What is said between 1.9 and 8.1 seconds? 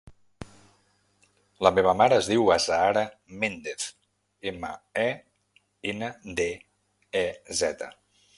mare es diu Azahara Mendez: ema, e, ena, de, e, zeta.